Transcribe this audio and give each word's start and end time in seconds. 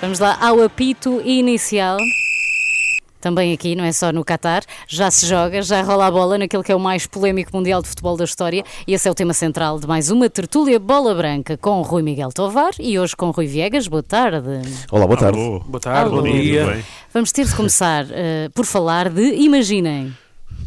Vamos 0.00 0.20
lá 0.20 0.38
ao 0.40 0.62
apito 0.62 1.20
inicial. 1.24 1.98
Também 3.20 3.52
aqui, 3.52 3.74
não 3.74 3.82
é 3.82 3.90
só 3.90 4.12
no 4.12 4.24
Qatar, 4.24 4.62
já 4.86 5.10
se 5.10 5.26
joga, 5.26 5.60
já 5.60 5.82
rola 5.82 6.06
a 6.06 6.10
bola 6.10 6.38
naquele 6.38 6.62
que 6.62 6.70
é 6.70 6.76
o 6.76 6.78
mais 6.78 7.04
polémico 7.04 7.50
mundial 7.52 7.82
de 7.82 7.88
futebol 7.88 8.16
da 8.16 8.22
história. 8.22 8.62
E 8.86 8.94
esse 8.94 9.08
é 9.08 9.10
o 9.10 9.14
tema 9.14 9.34
central 9.34 9.80
de 9.80 9.88
mais 9.88 10.08
uma 10.08 10.30
tertúlia 10.30 10.78
Bola 10.78 11.12
Branca 11.16 11.56
com 11.56 11.82
Rui 11.82 12.00
Miguel 12.00 12.30
Tovar 12.32 12.70
e 12.78 12.96
hoje 12.96 13.16
com 13.16 13.30
Rui 13.30 13.48
Viegas. 13.48 13.88
Boa 13.88 14.04
tarde. 14.04 14.62
Olá, 14.92 15.04
boa 15.04 15.18
tarde. 15.18 15.36
Alô. 15.36 15.58
Boa 15.58 15.80
tarde, 15.80 16.12
Alô. 16.12 16.22
bom 16.22 16.30
dia. 16.30 16.84
Vamos 17.12 17.32
ter 17.32 17.44
de 17.44 17.56
começar 17.56 18.06
eh, 18.12 18.48
por 18.54 18.64
falar 18.64 19.10
de 19.10 19.34
Imaginem. 19.34 20.14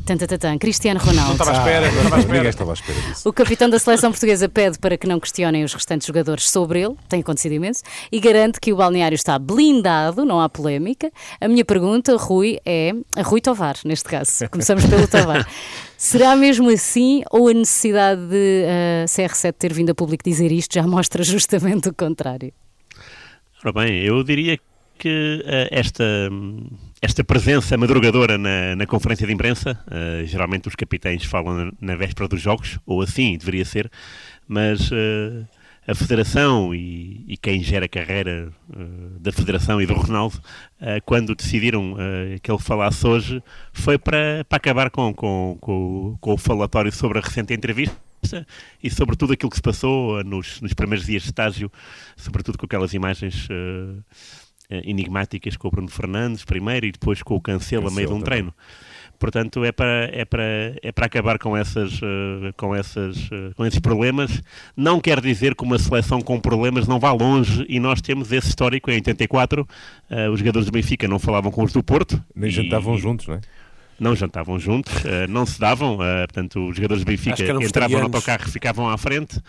Tantatatã, 0.06 0.58
Cristiano 0.58 1.00
Ronaldo. 1.00 1.28
Não 1.28 1.32
estava 1.34 1.52
à 1.52 1.58
espera, 1.58 1.92
não 1.92 2.04
estava 2.04 2.16
à 2.16 2.18
Ninguém 2.18 2.34
espera. 2.36 2.50
estava 2.50 2.72
à 2.72 2.74
espera 2.74 3.02
disso. 3.02 3.30
O 3.30 3.34
capitão 3.34 3.70
da 3.70 3.80
seleção 3.80 4.12
portuguesa 4.12 4.50
pede 4.50 4.80
para 4.80 4.98
que 4.98 5.08
não 5.08 5.20
questionem 5.20 5.64
os 5.64 5.74
restantes 5.74 6.08
jogadores 6.08 6.50
sobre 6.50 6.82
ele, 6.82 6.96
tem 7.08 7.22
acontecido 7.22 7.54
imenso, 7.54 7.84
e 8.12 8.20
garante 8.20 8.60
que 8.60 8.74
o 8.74 8.76
balneário 8.78 9.16
está 9.16 9.38
blindado, 9.38 10.26
não 10.26 10.42
há 10.42 10.50
polémica. 10.50 11.12
A 11.40 11.48
minha 11.48 11.64
pergunta, 11.64 12.16
Rui, 12.18 12.60
é 12.66 12.92
a 13.16 13.22
Rui 13.22 13.42
Tovar, 13.42 13.76
neste 13.86 14.10
caso. 14.10 14.48
Começamos 14.52 14.86
pelo 14.86 15.08
Tovar. 15.08 15.48
Será 15.98 16.36
mesmo 16.36 16.70
assim 16.70 17.24
ou 17.30 17.48
a 17.48 17.54
necessidade 17.54 18.22
de 18.28 18.66
a 19.04 19.06
CR7 19.06 19.54
ter 19.54 19.72
vindo 19.72 19.92
a 19.92 19.96
público 19.96 20.24
dizer 20.24 20.52
isto 20.52 20.74
já 20.74 20.84
mostra 20.84 21.22
justamente 21.24 21.90
o 21.90 21.94
contrário? 21.94 22.52
Ora 23.64 23.72
bem, 23.74 24.04
eu 24.04 24.24
diria 24.24 24.58
que 25.02 25.44
eh, 25.48 25.68
esta, 25.72 26.04
esta 27.02 27.24
presença 27.24 27.76
madrugadora 27.76 28.38
na, 28.38 28.76
na 28.76 28.86
conferência 28.86 29.26
de 29.26 29.34
imprensa, 29.34 29.84
eh, 29.90 30.26
geralmente 30.28 30.68
os 30.68 30.76
capitães 30.76 31.26
falam 31.26 31.72
na, 31.82 31.96
véspera 31.96 32.28
dos 32.28 32.40
jogos, 32.40 32.78
ou 32.86 33.02
assim 33.02 33.36
deveria 33.36 33.66
ser, 33.66 33.92
mas 34.48 34.92
eh, 34.94 35.44
a 35.88 35.96
Federação 35.96 36.76
e, 36.76 37.26
e 37.28 37.36
quem 37.36 37.64
gera 37.64 37.86
a 37.86 37.90
carreira 37.90 38.54
da 39.20 39.32
Federação 39.32 39.82
e 39.82 39.88
do 39.88 39.96
Ronaldo, 39.96 40.40
quando 41.04 41.34
decidiram 41.34 41.96
que 42.44 42.52
ele 42.52 42.62
falasse 42.62 43.06
hoje, 43.06 43.44
foi 43.74 43.98
para, 43.98 44.46
para 44.48 44.58
acabar 44.58 44.92
com, 44.92 45.12
com, 45.12 45.58
com, 45.60 46.18
com 46.22 46.34
o 46.34 46.38
falatório 46.38 46.92
sobre 46.92 47.18
a 47.18 47.22
recente 47.22 47.52
entrevista 47.56 47.98
e 48.82 48.92
sobre 48.92 49.16
tudo 49.16 49.34
aquilo 49.34 49.50
que 49.50 49.56
se 49.56 49.62
passou 49.62 50.24
nos, 50.24 50.62
nos 50.62 50.74
primeiros 50.74 51.06
dias 51.06 51.24
de 51.24 51.30
estágio, 51.30 51.72
sobretudo 52.16 52.60
com 52.60 52.68
aquelas 52.68 52.94
imagens 52.94 53.48
eh, 53.50 54.04
enigmáticas 54.84 55.58
com 55.58 55.68
o 55.68 55.72
Bruno 55.72 55.90
Fernandes 55.90 56.44
primeiro 56.46 56.86
e 56.86 56.92
depois 56.92 57.22
com 57.22 57.36
o 57.36 57.42
Cancelo 57.42 57.88
a 57.88 57.92
meio 57.92 58.08
de 58.08 58.14
um 58.14 58.20
Cancelo 58.20 58.26
treino. 58.26 58.54
Portanto, 59.22 59.64
é 59.64 59.72
para, 59.72 60.10
é 60.12 60.26
para, 60.26 60.44
é 60.82 60.92
para 60.92 61.06
acabar 61.06 61.38
com, 61.38 61.56
essas, 61.56 61.94
eh, 62.02 62.52
com, 62.58 62.76
essas, 62.76 63.30
eh, 63.32 63.52
com 63.56 63.64
esses 63.64 63.78
problemas. 63.78 64.42
Não 64.76 65.00
quer 65.00 65.22
dizer 65.22 65.54
que 65.54 65.64
uma 65.64 65.78
seleção 65.78 66.22
com 66.22 66.40
problemas 66.40 66.88
não 66.88 67.00
vá 67.00 67.12
longe 67.12 67.64
e 67.70 67.80
nós 67.80 68.02
temos 68.02 68.32
esse 68.32 68.48
histórico. 68.48 68.90
Em 68.90 68.96
84, 68.96 69.68
eh, 70.10 70.28
os 70.28 70.40
jogadores 70.40 70.66
do 70.66 70.72
Benfica 70.72 71.08
não 71.08 71.20
falavam 71.20 71.52
com 71.52 71.64
os 71.64 71.72
do 71.72 71.84
Porto. 71.84 72.20
Nem 72.36 72.50
e- 72.50 72.52
jantavam 72.52 72.98
juntos, 72.98 73.28
não 73.28 73.36
é? 73.36 73.42
não 74.02 74.16
jantavam 74.16 74.58
juntos, 74.58 75.06
eh, 75.06 75.28
não 75.28 75.46
se 75.46 75.60
davam, 75.60 76.04
eh, 76.04 76.26
portanto, 76.26 76.70
os 76.70 76.76
jogadores 76.76 77.04
do 77.04 77.08
Benfica 77.08 77.44
entravam 77.64 78.00
no 78.00 78.06
autocarro 78.06 78.46
e 78.48 78.52
ficavam 78.52 78.90
à 78.90 78.98
frente, 78.98 79.40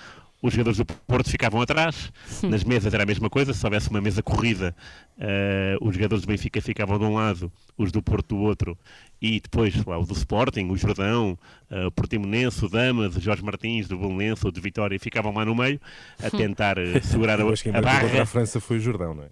os 0.42 0.52
jogadores 0.52 0.76
do 0.78 0.84
Porto 0.84 1.30
ficavam 1.30 1.60
atrás, 1.62 2.12
nas 2.42 2.64
mesas 2.64 2.92
era 2.92 3.04
a 3.04 3.06
mesma 3.06 3.30
coisa, 3.30 3.54
se 3.54 3.64
houvesse 3.64 3.88
uma 3.88 4.00
mesa 4.00 4.22
corrida, 4.22 4.74
eh, 5.18 5.76
os 5.80 5.94
jogadores 5.94 6.22
do 6.24 6.26
Benfica 6.28 6.60
ficavam 6.60 6.98
de 6.98 7.04
um 7.04 7.14
lado, 7.14 7.50
os 7.78 7.92
do 7.92 8.02
Porto 8.02 8.34
do 8.34 8.38
outro, 8.38 8.76
e 9.20 9.40
depois 9.40 9.72
lá 9.84 9.96
o 9.98 10.04
do 10.04 10.14
Sporting, 10.14 10.68
o 10.68 10.76
Jordão, 10.76 11.38
eh, 11.70 11.86
o 11.86 11.92
Portimonense, 11.92 12.64
o 12.64 12.68
Damas, 12.68 13.16
o 13.16 13.20
Jorge 13.20 13.44
Martins, 13.44 13.86
do 13.86 13.96
Belenense, 13.96 14.44
o 14.46 14.50
de 14.50 14.60
Vitória, 14.60 14.98
ficavam 14.98 15.32
lá 15.32 15.44
no 15.44 15.54
meio, 15.54 15.80
a 16.20 16.28
tentar 16.28 16.76
eh, 16.76 17.00
segurar 17.00 17.40
a, 17.40 17.44
acho 17.44 17.62
que 17.62 17.68
a 17.70 17.72
contra 17.74 17.90
a 17.90 18.00
barra. 18.00 18.26
França 18.26 18.60
foi 18.60 18.78
o 18.78 18.80
Jordão, 18.80 19.14
não 19.14 19.22
é? 19.22 19.28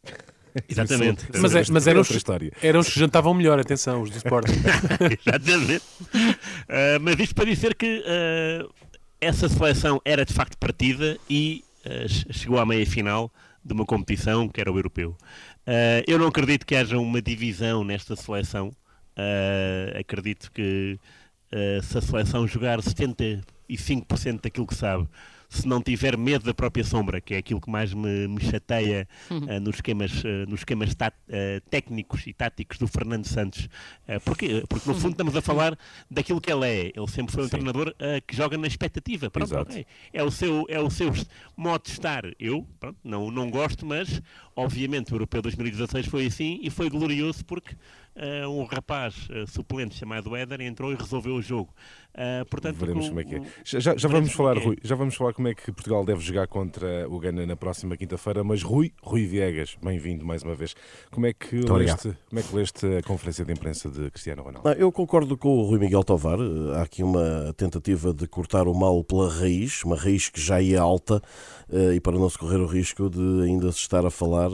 Exatamente. 0.69 1.25
Isso- 1.33 1.41
Mas, 1.43 1.55
é, 1.55 1.63
mas 1.73 1.87
é 1.87 1.91
eram, 1.91 2.01
outra 2.01 2.13
os, 2.13 2.17
história. 2.17 2.53
eram 2.63 2.81
os 2.81 2.89
que 2.89 2.99
jantavam 2.99 3.33
melhor, 3.35 3.59
atenção, 3.61 4.03
os 4.03 4.11
do 4.11 4.17
Sporting. 4.17 4.53
Exatamente. 5.27 5.83
Ah, 6.69 6.99
mas 7.01 7.19
isto 7.21 7.35
para 7.37 7.45
dizer 7.45 7.75
que 7.77 8.03
essa 9.21 9.49
seleção 9.49 10.01
era 10.05 10.25
de 10.25 10.33
facto 10.33 10.57
partida 10.59 11.19
e 11.29 11.65
che- 12.09 12.33
chegou 12.33 12.59
à 12.59 12.67
meia 12.67 12.87
final 12.87 13.31
de 13.65 13.75
uma 13.75 13.85
competição 13.85 14.49
que 14.49 14.61
era 14.61 14.73
o 14.73 14.79
europeu. 14.79 15.17
Ah, 15.67 16.03
eu 16.07 16.19
não 16.19 16.27
acredito 16.29 16.67
que 16.67 16.75
haja 16.75 16.99
uma 16.99 17.21
divisão 17.21 17.85
nesta 17.85 18.17
seleção. 18.17 18.73
Ah, 19.17 19.99
acredito 19.99 20.51
que 20.53 20.99
se 21.83 21.99
a 21.99 22.01
seleção 22.01 22.47
jogar 22.47 22.81
75% 23.77 24.41
daquilo 24.43 24.67
que 24.67 24.75
sabe, 24.75 25.09
se 25.51 25.67
não 25.67 25.83
tiver 25.83 26.17
medo 26.17 26.45
da 26.45 26.55
própria 26.55 26.85
sombra, 26.85 27.21
que 27.21 27.35
é 27.35 27.39
aquilo 27.39 27.61
que 27.61 27.69
mais 27.69 27.93
me, 27.93 28.29
me 28.29 28.41
chateia 28.41 29.09
ah, 29.29 29.59
nos 29.59 29.75
esquemas, 29.75 30.23
ah, 30.25 30.49
nos 30.49 30.61
esquemas 30.61 30.95
tá- 30.95 31.13
ah, 31.29 31.61
técnicos 31.69 32.25
e 32.29 32.33
táticos 32.33 32.79
do 32.79 32.87
Fernando 32.87 33.27
Santos. 33.27 33.69
Porque, 34.25 34.65
porque 34.69 34.89
no 34.89 34.95
fundo 34.95 35.13
estamos 35.13 35.35
a 35.35 35.43
falar 35.43 35.77
daquilo 36.09 36.41
que 36.41 36.53
ele 36.53 36.67
é. 36.67 36.93
Ele 36.95 37.09
sempre 37.09 37.35
foi 37.35 37.43
um 37.43 37.47
Sim. 37.47 37.51
treinador 37.51 37.95
que 38.27 38.37
joga 38.37 38.57
na 38.57 38.69
expectativa. 38.69 39.29
Pronto. 39.29 39.53
É 40.13 40.23
o 40.23 40.31
seu, 40.31 40.67
é 40.69 40.79
o 40.79 40.89
seu 40.89 41.13
modo 41.57 41.83
de 41.85 41.91
estar. 41.91 42.23
Eu 42.39 42.65
pronto, 42.79 42.99
não, 43.03 43.31
não 43.31 43.51
gosto, 43.51 43.85
mas 43.85 44.23
obviamente 44.55 45.13
o 45.13 45.17
Europeu 45.17 45.43
2016 45.43 46.07
foi 46.07 46.27
assim 46.27 46.61
e 46.63 46.71
foi 46.71 46.89
glorioso 46.89 47.45
porque 47.45 47.75
ah, 48.17 48.49
um 48.49 48.65
rapaz 48.65 49.29
ah, 49.31 49.47
suplente 49.47 49.95
chamado 49.97 50.35
Éder 50.37 50.61
entrou 50.63 50.93
e 50.93 50.95
resolveu 50.95 51.35
o 51.35 51.43
jogo. 51.43 51.73
Ah, 52.13 52.45
portanto, 52.51 52.77
Veremos 52.77 53.07
o- 53.07 53.09
como 53.11 53.21
é 53.21 53.25
que 53.25 53.37
é. 53.37 53.43
Já, 53.65 53.97
já- 53.97 54.09
vamos 54.09 54.31
é 54.31 54.33
falar, 54.33 54.57
é. 54.57 54.61
Rui, 54.65 54.77
já 54.83 54.97
vamos 54.97 55.15
falar 55.15 55.33
como 55.33 55.47
é 55.47 55.55
que 55.55 55.71
Portugal 55.71 56.05
deve 56.05 56.21
jogar 56.21 56.49
contra 56.49 57.09
o 57.09 57.21
Ghana 57.21 57.47
na 57.47 57.55
próxima 57.55 57.97
quinta-feira, 57.97 58.43
mas 58.43 58.63
Rui, 58.65 58.93
Rui 59.01 59.25
Viegas, 59.27 59.77
bem-vindo 59.81 60.27
mais 60.27 60.43
uma 60.43 60.55
vez. 60.57 60.75
Como 61.13 61.25
é 61.27 61.33
que 61.33 61.55
leste, 61.61 62.13
como 62.29 62.41
é 62.41 62.43
que 62.43 62.57
leste 62.57 62.85
a 62.97 63.03
conferência 63.03 63.45
de 63.45 63.53
imprensa 63.53 63.89
de 63.89 64.11
Cristiano 64.11 64.43
Ronaldo? 64.43 64.69
Não, 64.69 64.75
eu 64.75 64.91
concordo 64.91 65.37
com 65.39 65.59
o 65.59 65.63
Rui 65.63 65.79
Miguel 65.79 66.03
Tovar. 66.03 66.39
Há 66.77 66.83
aqui 66.83 67.05
uma 67.05 67.55
tentativa 67.57 68.13
de 68.13 68.27
cortar 68.27 68.67
o 68.67 68.75
mal 68.75 69.05
pela 69.05 69.31
raiz, 69.33 69.85
uma 69.85 69.97
raiz 69.97 70.29
que 70.29 70.41
já 70.41 70.61
ia 70.61 70.81
alta, 70.81 71.23
e 71.95 72.01
para 72.01 72.19
não 72.19 72.29
se 72.29 72.37
correr 72.37 72.59
o 72.59 72.67
risco 72.67 73.09
de 73.09 73.43
ainda 73.45 73.71
se 73.71 73.79
estar 73.79 74.05
a 74.05 74.11
falar 74.11 74.51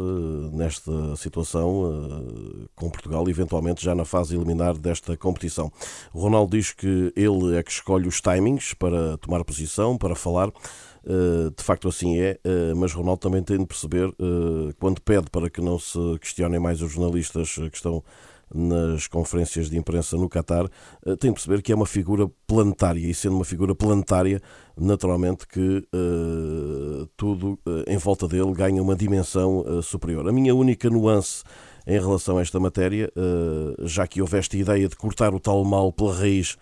nesta 0.52 1.16
situação 1.16 2.66
com 2.74 2.90
Portugal, 2.90 3.22
eventualmente 3.28 3.45
já 3.78 3.94
na 3.94 4.04
fase 4.04 4.36
eliminar 4.36 4.76
desta 4.76 5.16
competição. 5.16 5.70
O 6.12 6.20
Ronaldo 6.20 6.56
diz 6.56 6.72
que 6.72 7.12
ele 7.16 7.56
é 7.56 7.62
que 7.62 7.70
escolhe 7.70 8.08
os 8.08 8.20
timings 8.20 8.74
para 8.74 9.16
tomar 9.18 9.44
posição, 9.44 9.96
para 9.96 10.14
falar. 10.14 10.50
Uh, 11.06 11.52
de 11.56 11.62
facto 11.62 11.86
assim 11.86 12.18
é, 12.18 12.36
uh, 12.44 12.76
mas 12.76 12.92
Ronaldo 12.92 13.20
também 13.20 13.40
tem 13.40 13.58
de 13.58 13.64
perceber, 13.66 14.08
uh, 14.08 14.74
quando 14.80 15.00
pede 15.00 15.30
para 15.30 15.48
que 15.48 15.60
não 15.60 15.78
se 15.78 15.98
questionem 16.20 16.58
mais 16.58 16.82
os 16.82 16.90
jornalistas 16.90 17.54
que 17.54 17.76
estão 17.76 18.02
nas 18.52 19.06
conferências 19.06 19.70
de 19.70 19.78
imprensa 19.78 20.16
no 20.16 20.28
Qatar, 20.28 20.64
uh, 20.64 21.16
tem 21.16 21.30
de 21.30 21.34
perceber 21.34 21.62
que 21.62 21.70
é 21.70 21.76
uma 21.76 21.86
figura 21.86 22.28
planetária 22.44 23.06
e 23.06 23.14
sendo 23.14 23.36
uma 23.36 23.44
figura 23.44 23.72
planetária, 23.72 24.42
naturalmente 24.76 25.46
que 25.46 25.86
tudo 27.16 27.58
em 27.86 27.96
volta 27.96 28.26
dele 28.28 28.52
ganha 28.52 28.82
uma 28.82 28.94
dimensão 28.94 29.64
superior. 29.82 30.28
A 30.28 30.32
minha 30.32 30.54
única 30.54 30.90
nuance 30.90 31.44
em 31.86 31.98
relação 31.98 32.38
a 32.38 32.42
esta 32.42 32.58
matéria, 32.58 33.12
uh, 33.16 33.86
já 33.86 34.06
que 34.06 34.20
houve 34.20 34.38
esta 34.38 34.56
ideia 34.56 34.88
de 34.88 34.96
cortar 34.96 35.34
o 35.34 35.40
tal 35.40 35.64
mal 35.64 35.92
pela 35.92 36.14
raiz 36.14 36.56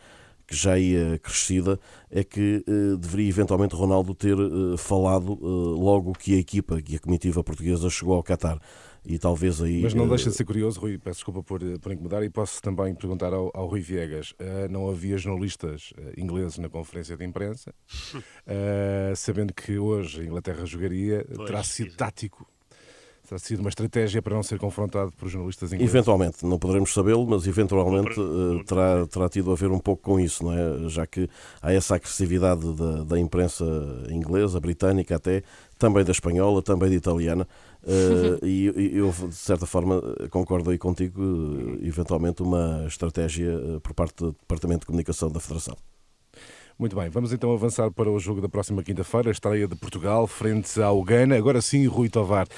que 0.47 0.55
já 0.55 0.79
ia 0.79 1.19
crescida, 1.19 1.79
é 2.11 2.23
que 2.23 2.63
eh, 2.67 2.97
deveria 2.99 3.29
eventualmente 3.29 3.75
Ronaldo 3.75 4.15
ter 4.15 4.37
eh, 4.37 4.77
falado 4.77 5.33
eh, 5.33 5.83
logo 5.83 6.13
que 6.13 6.35
a 6.35 6.39
equipa, 6.39 6.81
que 6.83 6.97
a 6.97 6.99
comitiva 6.99 7.43
portuguesa 7.43 7.89
chegou 7.89 8.15
ao 8.15 8.23
Qatar. 8.23 8.61
E 9.07 9.19
talvez 9.19 9.61
aí. 9.61 9.83
Mas 9.83 9.93
não 9.93 10.07
eh, 10.07 10.09
deixa 10.09 10.31
de 10.31 10.37
ser 10.37 10.45
curioso, 10.45 10.81
Rui, 10.81 10.97
peço 10.97 11.19
desculpa 11.19 11.43
por, 11.43 11.61
por 11.79 11.93
incomodar, 11.93 12.23
e 12.23 12.31
posso 12.31 12.61
também 12.63 12.95
perguntar 12.95 13.35
ao, 13.35 13.51
ao 13.53 13.67
Rui 13.67 13.81
Viegas: 13.81 14.35
eh, 14.39 14.67
não 14.69 14.89
havia 14.89 15.19
jornalistas 15.19 15.93
eh, 15.99 16.15
ingleses 16.17 16.57
na 16.57 16.71
conferência 16.71 17.15
de 17.15 17.23
imprensa, 17.23 17.75
eh, 18.47 19.13
sabendo 19.15 19.53
que 19.53 19.79
hoje 19.79 20.23
a 20.23 20.25
Inglaterra 20.25 20.65
jogaria, 20.65 21.23
Pois, 21.35 21.47
terá 21.47 21.63
sido 21.63 21.95
tático, 21.97 22.47
terá 23.35 23.39
sido 23.39 23.61
uma 23.61 23.69
estratégia 23.69 24.23
para 24.23 24.35
não 24.35 24.43
ser 24.43 24.59
confrontado 24.59 25.13
por 25.13 25.29
jornalistas 25.29 25.73
ingleses. 25.73 25.95
Eventualmente, 25.95 26.47
não 26.47 26.59
poderemos 26.59 26.93
sabê-lo, 26.93 27.27
mas 27.27 27.47
eventualmente 27.47 28.21
eh, 28.21 28.65
terá, 28.65 29.07
terá 29.07 29.29
tido 29.29 29.51
a 29.51 29.55
ver 29.55 29.71
um 29.71 29.79
pouco 29.79 30.03
com 30.03 30.21
isso, 30.21 30.45
não 30.45 30.53
é? 30.53 30.89
Já 30.89 31.07
que 31.07 31.29
há 31.61 31.73
essa 31.73 31.97
agressividade 31.97 32.73
da, 32.75 33.05
da 33.05 33.19
imprensa 33.19 33.65
inglesa, 34.09 34.61
britânica 34.61 35.17
até, 35.17 35.43
também 35.79 36.05
da 36.05 36.13
espanhola, 36.13 36.63
também 36.63 36.91
da 36.91 36.97
italiana, 36.97 37.49
eh, 37.87 38.47
e, 38.47 38.97
eu, 38.97 39.11
de 39.11 39.35
certa 39.35 39.67
forma, 39.67 40.01
concordo 40.31 40.71
aí 40.71 40.79
contigo, 40.79 41.21
eh, 41.23 41.87
eventualmente 41.87 42.43
uma 42.43 42.85
estratégia 42.87 43.59
por 43.83 43.95
parte 43.95 44.17
do 44.17 44.33
Departamento 44.33 44.81
de 44.81 44.87
Comunicação 44.87 45.31
da 45.31 45.41
Federação. 45.41 45.77
Muito 46.77 46.97
bem, 46.97 47.09
vamos 47.09 47.33
então 47.33 47.53
avançar 47.53 47.89
para 47.93 48.11
o 48.11 48.19
jogo 48.19 48.41
da 48.41 48.49
próxima 48.49 48.83
quinta-feira, 48.83 49.31
a 49.31 49.33
estreia 49.33 49.69
de 49.69 49.77
Portugal 49.77 50.27
frente 50.27 50.83
ao 50.83 51.01
Ghana. 51.05 51.37
Agora 51.37 51.61
sim, 51.63 51.87
Rui 51.87 52.09
Tovar, 52.09 52.49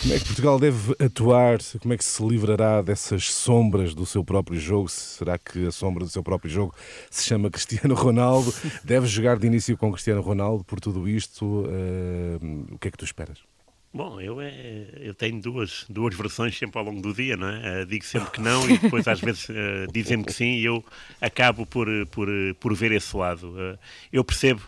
como 0.00 0.12
é 0.12 0.18
que 0.18 0.24
Portugal 0.24 0.58
deve 0.58 0.96
atuar? 0.98 1.58
Como 1.80 1.94
é 1.94 1.96
que 1.96 2.04
se 2.04 2.20
livrará 2.26 2.82
dessas 2.82 3.32
sombras 3.32 3.94
do 3.94 4.04
seu 4.04 4.24
próprio 4.24 4.58
jogo? 4.58 4.88
Será 4.88 5.38
que 5.38 5.68
a 5.68 5.70
sombra 5.70 6.04
do 6.04 6.10
seu 6.10 6.22
próprio 6.22 6.50
jogo 6.50 6.74
se 7.08 7.22
chama 7.24 7.48
Cristiano 7.52 7.94
Ronaldo? 7.94 8.52
Deve 8.82 9.06
jogar 9.06 9.38
de 9.38 9.46
início 9.46 9.76
com 9.76 9.92
Cristiano 9.92 10.20
Ronaldo 10.20 10.64
por 10.64 10.80
tudo 10.80 11.08
isto? 11.08 11.64
Eh, 11.68 12.72
o 12.72 12.78
que 12.78 12.88
é 12.88 12.90
que 12.90 12.98
tu 12.98 13.04
esperas? 13.04 13.49
Bom, 13.92 14.20
eu, 14.20 14.40
é, 14.40 14.86
eu 15.00 15.12
tenho 15.12 15.40
duas, 15.40 15.84
duas 15.88 16.14
versões 16.14 16.56
sempre 16.56 16.78
ao 16.78 16.84
longo 16.84 17.02
do 17.02 17.12
dia, 17.12 17.36
não 17.36 17.48
é? 17.48 17.82
Uh, 17.82 17.86
digo 17.86 18.04
sempre 18.04 18.30
que 18.30 18.40
não 18.40 18.70
e 18.70 18.78
depois 18.78 19.06
às 19.08 19.20
vezes 19.20 19.48
uh, 19.48 19.90
dizem-me 19.92 20.24
que 20.24 20.32
sim 20.32 20.58
e 20.58 20.64
eu 20.64 20.84
acabo 21.20 21.66
por, 21.66 21.88
por, 22.06 22.28
por 22.60 22.72
ver 22.72 22.92
esse 22.92 23.16
lado. 23.16 23.50
Uh, 23.50 23.76
eu 24.12 24.24
percebo, 24.24 24.62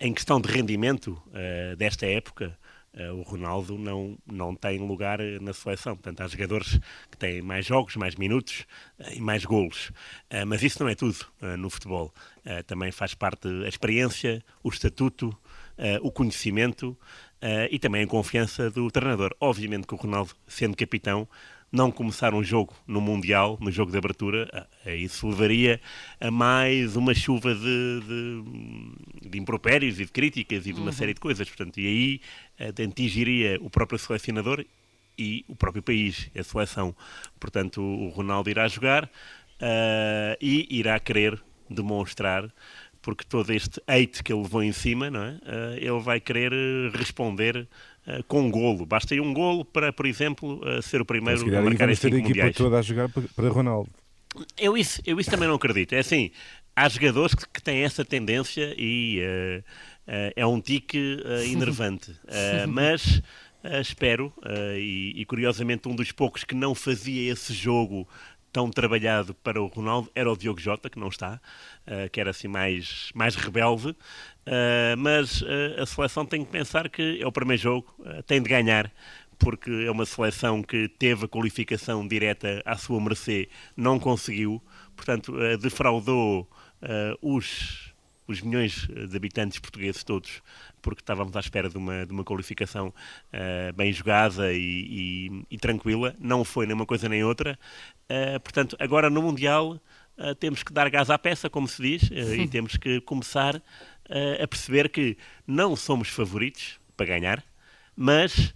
em 0.00 0.14
questão 0.14 0.40
de 0.40 0.50
rendimento 0.50 1.22
desta 1.76 2.06
época, 2.06 2.58
o 3.18 3.20
Ronaldo 3.20 3.76
não, 3.76 4.16
não 4.26 4.54
tem 4.54 4.78
lugar 4.78 5.18
na 5.42 5.52
seleção. 5.52 5.94
Portanto, 5.94 6.22
há 6.22 6.26
jogadores 6.26 6.80
que 7.10 7.18
têm 7.18 7.42
mais 7.42 7.66
jogos, 7.66 7.94
mais 7.96 8.14
minutos 8.14 8.64
e 9.12 9.20
mais 9.20 9.44
golos. 9.44 9.92
mas 10.46 10.62
isso 10.62 10.82
não 10.82 10.88
é 10.88 10.94
tudo 10.94 11.18
no 11.58 11.68
futebol. 11.68 12.14
também 12.66 12.90
faz 12.90 13.12
parte 13.12 13.46
a 13.46 13.68
experiência, 13.68 14.42
o 14.62 14.70
estatuto, 14.70 15.36
o 16.00 16.10
conhecimento 16.10 16.96
uh, 17.42 17.68
e 17.70 17.78
também 17.78 18.04
a 18.04 18.06
confiança 18.06 18.70
do 18.70 18.90
treinador. 18.90 19.34
Obviamente 19.40 19.86
que 19.86 19.94
o 19.94 19.96
Ronaldo, 19.96 20.30
sendo 20.46 20.76
capitão, 20.76 21.28
não 21.70 21.90
começar 21.90 22.34
um 22.34 22.44
jogo 22.44 22.74
no 22.86 23.00
Mundial, 23.00 23.56
no 23.60 23.70
jogo 23.70 23.90
de 23.90 23.98
abertura, 23.98 24.68
uh, 24.86 24.90
isso 24.90 25.26
levaria 25.28 25.80
a 26.20 26.30
mais 26.30 26.96
uma 26.96 27.14
chuva 27.14 27.54
de, 27.54 28.00
de, 28.06 29.30
de 29.30 29.38
impropérios 29.38 29.98
e 29.98 30.04
de 30.04 30.12
críticas 30.12 30.66
e 30.66 30.72
de 30.72 30.78
uma 30.78 30.86
uhum. 30.86 30.92
série 30.92 31.14
de 31.14 31.20
coisas. 31.20 31.48
Portanto, 31.48 31.80
e 31.80 31.86
aí 31.86 32.68
uh, 32.68 32.82
atingiria 32.88 33.58
o 33.60 33.68
próprio 33.68 33.98
selecionador 33.98 34.64
e 35.18 35.44
o 35.48 35.54
próprio 35.56 35.82
país, 35.82 36.30
a 36.36 36.42
seleção. 36.42 36.94
Portanto, 37.38 37.82
o 37.82 38.08
Ronaldo 38.08 38.50
irá 38.50 38.66
jogar 38.68 39.04
uh, 39.04 40.36
e 40.40 40.66
irá 40.70 40.98
querer 40.98 41.42
demonstrar 41.70 42.52
porque 43.02 43.24
todo 43.24 43.52
este 43.52 43.82
hate 43.86 44.22
que 44.22 44.32
ele 44.32 44.42
levou 44.42 44.62
em 44.62 44.72
cima, 44.72 45.10
não 45.10 45.22
é? 45.22 45.30
Uh, 45.32 45.74
ele 45.76 46.00
vai 46.00 46.20
querer 46.20 46.52
eh, 46.52 46.96
responder 46.96 47.68
uh, 48.06 48.22
com 48.28 48.42
um 48.42 48.50
golo. 48.50 48.86
Basta 48.86 49.12
aí 49.12 49.20
um 49.20 49.34
golo 49.34 49.64
para, 49.64 49.92
por 49.92 50.06
exemplo, 50.06 50.60
uh, 50.64 50.80
ser 50.80 51.00
o 51.00 51.04
primeiro 51.04 51.42
a 51.54 51.60
marcar 51.60 51.90
em 51.90 51.94
cinco 51.96 52.14
a 52.14 52.18
equipa 52.18 52.28
mundiais. 52.28 52.56
toda 52.56 52.78
a 52.78 52.82
jogar 52.82 53.08
para 53.08 53.48
Ronaldo. 53.48 53.90
Eu 54.56 54.78
isso, 54.78 55.02
eu 55.04 55.18
isso 55.20 55.30
também 55.30 55.48
não 55.48 55.56
acredito. 55.56 55.94
É 55.94 55.98
assim, 55.98 56.30
há 56.76 56.88
jogadores 56.88 57.34
que, 57.34 57.46
que 57.46 57.60
têm 57.60 57.82
essa 57.82 58.04
tendência 58.04 58.72
e 58.78 59.20
é 60.34 60.46
um 60.46 60.58
tique 60.58 61.22
enervante. 61.52 62.16
mas 62.66 63.20
espero, 63.82 64.32
e, 64.78 65.12
e 65.16 65.24
curiosamente 65.26 65.86
um 65.86 65.94
dos 65.94 66.12
poucos 66.12 66.44
que 66.44 66.54
não 66.54 66.74
fazia 66.74 67.30
esse 67.30 67.52
jogo 67.52 68.08
tão 68.52 68.70
trabalhado 68.70 69.34
para 69.34 69.60
o 69.60 69.66
Ronaldo 69.66 70.10
era 70.14 70.30
o 70.30 70.36
Diogo 70.36 70.60
Jota, 70.60 70.90
que 70.90 70.98
não 70.98 71.08
está, 71.08 71.40
uh, 71.86 72.10
que 72.10 72.20
era 72.20 72.30
assim 72.30 72.48
mais, 72.48 73.10
mais 73.14 73.34
rebelde. 73.34 73.90
Uh, 73.90 74.96
mas 74.98 75.40
uh, 75.40 75.46
a 75.80 75.86
seleção 75.86 76.26
tem 76.26 76.44
que 76.44 76.50
pensar 76.50 76.88
que 76.88 77.20
é 77.20 77.26
o 77.26 77.32
primeiro 77.32 77.62
jogo, 77.62 77.94
tem 78.26 78.42
de 78.42 78.48
ganhar, 78.48 78.92
porque 79.38 79.70
é 79.70 79.90
uma 79.90 80.04
seleção 80.04 80.62
que 80.62 80.88
teve 80.88 81.24
a 81.24 81.28
qualificação 81.28 82.06
direta 82.06 82.62
à 82.64 82.76
sua 82.76 83.00
mercê, 83.00 83.48
não 83.76 83.98
conseguiu, 83.98 84.62
portanto, 84.94 85.32
defraudou 85.58 86.48
os 87.20 87.91
os 88.32 88.42
milhões 88.42 88.86
de 88.86 89.16
habitantes 89.16 89.58
portugueses 89.58 90.02
todos, 90.02 90.42
porque 90.80 91.00
estávamos 91.00 91.36
à 91.36 91.40
espera 91.40 91.68
de 91.68 91.76
uma, 91.76 92.04
de 92.04 92.12
uma 92.12 92.24
qualificação 92.24 92.88
uh, 92.88 93.72
bem 93.74 93.92
jogada 93.92 94.52
e, 94.52 94.58
e, 95.28 95.44
e, 95.50 95.58
tranquila. 95.58 96.14
Não 96.18 96.44
foi 96.44 96.66
nem 96.66 96.74
uma 96.74 96.86
coisa 96.86 97.08
nem 97.08 97.22
outra. 97.22 97.58
Uh, 98.04 98.40
portanto, 98.40 98.76
agora 98.78 99.08
no 99.08 99.22
Mundial 99.22 99.80
uh, 100.18 100.34
temos 100.34 100.62
que 100.62 100.72
dar 100.72 100.90
gás 100.90 101.10
à 101.10 101.18
peça, 101.18 101.48
como 101.48 101.68
se 101.68 101.82
diz, 101.82 102.10
e 102.10 102.48
temos 102.48 102.76
que 102.76 103.00
começar 103.02 103.62
a 104.42 104.46
perceber 104.46 104.90
que 104.90 105.16
não 105.46 105.74
somos 105.74 106.08
favoritos 106.08 106.78
para 106.96 107.06
ganhar, 107.06 107.42
mas 107.96 108.54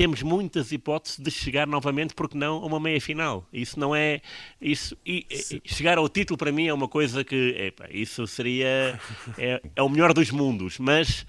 temos 0.00 0.22
muitas 0.22 0.72
hipóteses 0.72 1.18
de 1.18 1.30
chegar 1.30 1.66
novamente, 1.66 2.14
porque 2.14 2.34
não, 2.34 2.62
a 2.62 2.64
uma 2.64 2.80
meia 2.80 2.98
final. 2.98 3.46
Isso 3.52 3.78
não 3.78 3.94
é. 3.94 4.22
Isso, 4.58 4.96
e, 5.04 5.26
e, 5.28 5.60
chegar 5.66 5.98
ao 5.98 6.08
título 6.08 6.38
para 6.38 6.50
mim 6.50 6.68
é 6.68 6.72
uma 6.72 6.88
coisa 6.88 7.22
que. 7.22 7.54
Epa, 7.58 7.86
isso 7.90 8.26
seria. 8.26 8.98
É, 9.36 9.60
é, 9.76 9.82
o 9.82 9.90
melhor 9.90 10.14
dos 10.14 10.30
mundos, 10.30 10.78
mas 10.78 11.26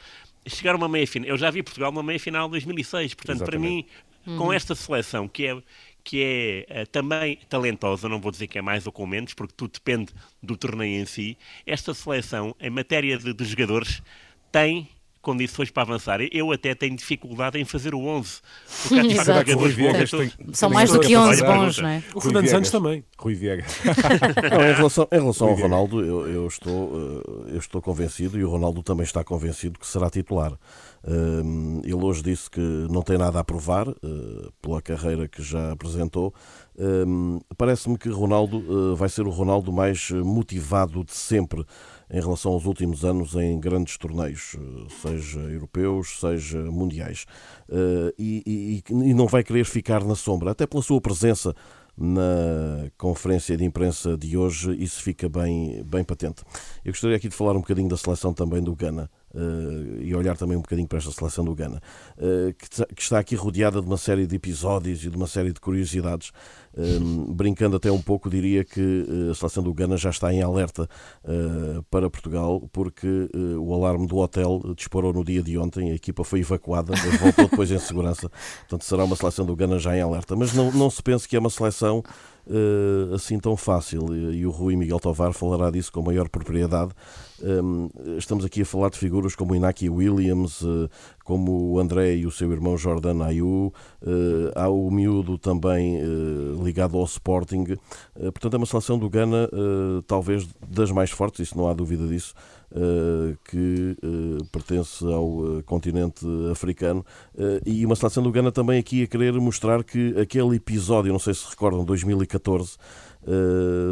chegar 0.47 0.73
a 0.73 0.77
uma 0.77 0.88
meia 0.88 1.06
final. 1.06 1.27
Eu 1.27 1.38
já 1.38 1.51
vi 1.51 1.62
Portugal 1.62 1.91
numa 1.91 2.01
meia 2.01 2.18
final 2.18 2.47
de 2.47 2.51
2006, 2.51 3.13
portanto, 3.13 3.41
Exatamente. 3.41 3.59
para 3.59 3.69
mim, 3.69 4.38
com 4.38 4.45
uhum. 4.45 4.53
esta 4.53 4.74
seleção 4.74 5.27
que 5.27 5.47
é 5.47 5.62
que 6.01 6.24
é 6.69 6.83
uh, 6.83 6.88
também 6.88 7.39
talentosa, 7.50 8.07
não 8.07 8.21
vou 8.21 8.31
dizer 8.31 8.47
que 8.47 8.57
é 8.57 8.62
mais 8.62 8.85
ou 8.85 8.94
com 8.94 9.06
menos, 9.06 9.33
porque 9.33 9.53
tudo 9.53 9.74
depende 9.74 10.13
do 10.41 10.56
torneio 10.56 11.01
em 11.01 11.06
si. 11.06 11.38
Esta 11.65 11.94
seleção, 11.94 12.56
em 12.57 12.69
matéria 12.69 13.17
de, 13.17 13.33
de 13.33 13.44
jogadores, 13.44 14.01
tem 14.50 14.88
condições 15.21 15.69
para 15.69 15.83
avançar. 15.83 16.19
Eu 16.31 16.51
até 16.51 16.73
tenho 16.73 16.95
dificuldade 16.95 17.59
em 17.59 17.65
fazer 17.65 17.94
o 17.94 18.06
11. 18.06 18.41
Porque 18.88 19.00
há 19.00 19.03
de 19.03 19.15
facto 19.15 19.51
jogadores 19.51 20.12
bons. 20.12 20.38
São 20.53 20.69
mais 20.69 20.91
do 20.91 21.00
que 21.00 21.15
11 21.15 21.44
bons, 21.44 21.77
não 21.79 21.89
é? 21.89 22.03
O 22.13 22.21
Fernando 22.21 22.47
Santos 22.47 22.71
também. 22.71 23.03
Rui 23.18 23.35
Viegas. 23.35 23.79
não, 24.51 24.68
em 24.68 24.73
relação, 24.73 25.07
em 25.12 25.19
relação 25.19 25.47
ao 25.47 25.56
Ronaldo, 25.56 26.03
eu, 26.03 26.27
eu, 26.27 26.47
estou, 26.47 26.91
eh, 26.94 27.53
eu 27.53 27.59
estou 27.59 27.81
convencido 27.81 28.39
e 28.39 28.44
o 28.44 28.50
Ronaldo 28.50 28.81
também 28.81 29.03
está 29.03 29.23
convencido 29.23 29.79
que 29.79 29.85
será 29.85 30.09
titular. 30.09 30.53
Eh, 31.03 31.83
ele 31.83 32.03
hoje 32.03 32.24
disse 32.24 32.50
que 32.50 32.59
não 32.59 33.03
tem 33.03 33.17
nada 33.17 33.39
a 33.39 33.44
provar 33.44 33.88
eh, 33.88 34.50
pela 34.62 34.81
carreira 34.81 35.27
que 35.27 35.41
já 35.44 35.71
apresentou. 35.71 36.33
Parece-me 37.57 37.95
que 37.95 38.09
Ronaldo 38.09 38.95
vai 38.95 39.07
ser 39.07 39.27
o 39.27 39.29
Ronaldo 39.29 39.71
mais 39.71 40.09
motivado 40.09 41.03
de 41.03 41.13
sempre 41.13 41.63
em 42.12 42.19
relação 42.19 42.52
aos 42.52 42.66
últimos 42.66 43.06
anos 43.06 43.36
em 43.36 43.58
grandes 43.60 43.98
torneios, 43.98 44.58
seja 45.02 45.40
europeus, 45.40 46.19
seja 46.19 46.60
mundiais. 46.60 47.25
Eh, 47.69 48.13
e, 48.19 48.84
e, 48.90 48.94
e 48.94 49.13
não 49.13 49.28
vai 49.28 49.44
querer 49.44 49.66
ficar 49.66 50.04
na 50.04 50.16
sombra, 50.16 50.52
até 50.52 50.68
pela 50.68 50.84
sua 50.84 51.00
presença 51.00 51.56
na 51.98 52.90
conferência 52.98 53.56
de 53.56 53.63
imprensa 53.63 54.18
de 54.18 54.36
hoje, 54.38 54.75
isso 54.81 55.02
fica 55.02 55.30
bem, 55.30 55.84
bem 55.84 56.04
patente. 56.04 56.44
Eu 56.84 56.92
gostaria 56.92 57.16
aqui 57.16 57.30
de 57.30 57.36
falar 57.36 57.52
um 57.52 57.60
bocadinho 57.62 57.90
da 57.90 57.98
seleção 57.98 58.34
também 58.34 58.62
do 58.62 58.75
Ghana. 58.75 59.10
Uh, 59.34 60.02
e 60.02 60.13
olhar 60.13 60.36
também 60.36 60.58
um 60.58 60.62
bocadinho 60.62 60.90
para 60.90 60.98
esta 60.98 61.10
seleção 61.10 61.46
do 61.46 61.56
Ghana, 61.56 61.81
uh, 62.18 62.54
que, 62.54 62.86
que, 62.94 63.02
está 63.02 63.18
aqui 63.18 63.34
rodeada 63.34 63.80
de 63.80 63.88
uma 63.88 63.96
série 63.96 64.28
de 64.28 64.36
episódios 64.36 65.06
e 65.06 65.10
de 65.10 65.16
uma 65.16 65.28
série 65.28 65.54
de 65.54 65.60
curiosidades. 65.62 66.34
Uh, 66.73 67.33
brincando 67.33 67.75
até 67.75 67.91
um 67.91 68.01
pouco, 68.01 68.29
diria 68.29 68.63
que 68.63 69.06
a 69.29 69.35
seleção 69.35 69.63
do 69.63 69.73
Ghana 69.73 69.97
já 69.97 70.09
está 70.09 70.33
em 70.33 70.41
alerta 70.41 70.88
para 71.89 72.09
Portugal, 72.09 72.68
porque 72.71 73.29
o 73.59 73.73
alarme 73.73 74.07
do 74.07 74.18
hotel 74.18 74.62
disparou 74.75 75.13
no 75.13 75.23
dia 75.23 75.41
de 75.41 75.57
ontem, 75.57 75.91
a 75.91 75.95
equipa 75.95 76.23
foi 76.23 76.39
evacuada, 76.39 76.94
voltou 77.19 77.50
depois 77.50 77.71
em 77.71 77.79
segurança. 77.79 78.29
Portanto, 78.68 78.85
será 78.85 79.03
uma 79.03 79.15
seleção 79.15 79.45
do 79.45 79.56
Ghana 79.56 79.79
já 79.79 79.95
em 79.95 80.01
alerta. 80.01 80.35
Mas 80.35 80.53
não, 80.53 80.71
não 80.71 80.89
se 80.89 81.01
pense 81.01 81.27
que 81.27 81.35
é 81.35 81.39
uma 81.39 81.50
seleção 81.50 82.03
uh, 82.48 83.13
assim 83.13 83.39
tão 83.39 83.55
fácil. 83.55 84.13
E, 84.34 84.46
o 84.46 84.51
Rui 84.51 84.75
Miguel 84.75 85.00
Tovar 85.00 85.34
falará 85.34 85.69
disso 85.69 85.91
com 85.91 86.01
maior 86.01 86.29
propriedade. 86.29 86.91
Um, 87.41 87.89
estamos 88.17 88.46
aqui 88.46 88.62
a 88.62 88.65
falar 88.65 88.89
de 88.89 88.98
figuras 88.98 89.36
como 89.36 89.55
Inaki 89.55 89.89
Williams, 89.89 90.62
uh, 90.62 90.89
como 91.24 91.72
o 91.72 91.80
André 91.80 92.16
e 92.16 92.25
o 92.25 92.32
seu 92.32 92.51
irmão 92.51 92.78
Jordan 92.78 93.24
Ayu, 93.24 93.74
uh, 94.01 94.51
há 94.56 94.70
o 94.70 94.90
miúdo 94.90 95.38
também 95.38 96.00
ligado 96.63 96.98
ao 96.98 97.04
Sporting. 97.06 97.78
portanto, 98.16 98.54
é 98.54 98.58
uma 98.58 98.66
seleção 98.66 98.98
do 98.98 99.10
Ghana, 99.10 99.50
talvez 100.08 100.48
das 100.68 100.92
mais 100.92 101.12
fortes, 101.12 101.48
isso 101.48 101.58
não 101.58 101.68
há 101.68 101.74
dúvida 101.74 102.08
disso. 102.08 102.34
Uh, 102.74 103.38
que 103.44 103.98
uh, 104.01 104.46
pertence 104.46 105.04
ao 105.04 105.28
uh, 105.28 105.63
continente 105.63 106.25
africano 106.50 107.06
e 107.66 107.86
uma 107.86 107.98
seleção 107.98 108.24
do 108.24 108.32
Ghana 108.32 108.50
também 108.50 108.80
aqui 108.80 109.04
a 109.04 109.08
querer 109.08 109.34
mostrar 109.34 109.84
que 109.84 110.18
aquele 110.18 110.56
episódio, 110.56 111.12
não 111.12 111.20
sei 111.20 111.34
se 111.34 111.50
recordam, 111.50 111.84
2014 111.84 112.78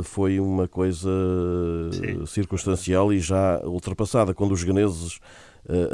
foi 0.06 0.40
uma 0.40 0.66
coisa 0.68 1.10
Sim. 1.92 2.26
circunstancial 2.26 3.12
e 3.12 3.20
já 3.20 3.60
ultrapassada, 3.66 4.34
quando 4.34 4.54
os 4.54 4.64
ganeses 4.64 5.18
uh, 5.18 5.20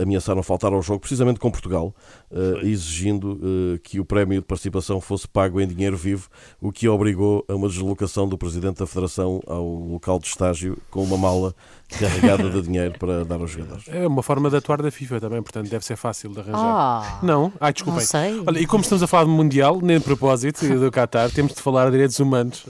ameaçaram 0.01 0.41
faltar 0.41 0.73
ao 0.73 0.81
jogo, 0.81 0.99
precisamente 0.99 1.39
com 1.39 1.51
Portugal, 1.51 1.93
uh, 2.31 2.65
exigindo 2.65 3.33
uh, 3.33 3.79
que 3.79 3.99
o 3.99 4.05
prémio 4.05 4.39
de 4.39 4.45
participação 4.45 5.01
fosse 5.01 5.27
pago 5.27 5.59
em 5.59 5.67
dinheiro 5.67 5.97
vivo, 5.97 6.29
o 6.61 6.71
que 6.71 6.87
obrigou 6.87 7.43
a 7.47 7.55
uma 7.55 7.67
deslocação 7.67 8.27
do 8.27 8.37
Presidente 8.37 8.79
da 8.79 8.87
Federação 8.87 9.41
ao 9.47 9.65
local 9.65 10.19
de 10.19 10.27
estágio 10.27 10.77
com 10.89 11.03
uma 11.03 11.17
mala 11.17 11.53
carregada 11.99 12.49
de 12.49 12.61
dinheiro 12.61 12.97
para 12.97 13.25
dar 13.25 13.39
aos 13.39 13.51
jogadores. 13.51 13.85
É 13.87 14.07
uma 14.07 14.23
forma 14.23 14.49
de 14.49 14.57
atuar 14.57 14.81
da 14.81 14.89
FIFA 14.89 15.19
também, 15.19 15.41
portanto 15.41 15.69
deve 15.69 15.85
ser 15.85 15.95
fácil 15.95 16.31
de 16.31 16.39
arranjar. 16.39 17.19
Oh, 17.21 17.25
não? 17.25 17.53
Ai, 17.59 17.73
desculpem. 17.73 18.01
Não 18.01 18.07
sei. 18.07 18.43
Olha, 18.45 18.59
e 18.59 18.65
como 18.65 18.81
estamos 18.81 19.03
a 19.03 19.07
falar 19.07 19.25
de 19.25 19.29
Mundial, 19.29 19.79
nem 19.81 19.97
de 19.99 20.03
propósito 20.03 20.67
do 20.67 20.91
Qatar, 20.91 21.31
temos 21.31 21.53
de 21.53 21.61
falar 21.61 21.85
de 21.85 21.91
direitos 21.91 22.19
humanos. 22.19 22.65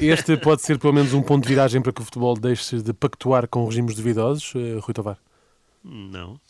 este 0.00 0.36
pode 0.36 0.62
ser 0.62 0.78
pelo 0.78 0.92
menos 0.92 1.12
um 1.12 1.22
ponto 1.22 1.42
de 1.42 1.48
viragem 1.48 1.80
para 1.80 1.92
que 1.92 2.00
o 2.00 2.04
futebol 2.04 2.34
deixe 2.36 2.80
de 2.80 2.92
pactuar 2.92 3.48
com 3.48 3.64
regimes 3.66 3.94
duvidosos, 3.94 4.52
Rui 4.52 4.94
Tovar? 4.94 5.18
Não. 5.82 6.40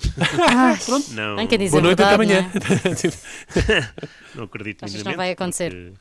Ah, 0.40 0.76
Pronto. 0.84 1.10
Não. 1.12 1.36
não 1.36 1.46
quer 1.46 1.58
dizer 1.58 1.70
Boa 1.70 1.82
noite 1.82 1.98
verdade, 1.98 2.22
até 2.22 2.38
amanhã. 2.38 2.52
Não, 4.34 4.34
não 4.34 4.44
acredito 4.44 4.84
Achas 4.84 5.02
que 5.02 5.08
não 5.08 5.16
vai 5.16 5.30
acontecer? 5.30 5.70
Porque... 5.70 5.92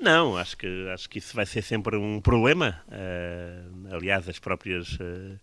Não, 0.00 0.36
acho 0.36 0.56
que, 0.56 0.88
acho 0.92 1.08
que 1.08 1.18
isso 1.18 1.34
vai 1.36 1.46
ser 1.46 1.62
sempre 1.62 1.96
um 1.96 2.20
problema. 2.20 2.82
Uh, 2.88 3.94
aliás, 3.94 4.28
as 4.28 4.38
próprias. 4.38 4.94
Uh, 4.94 5.38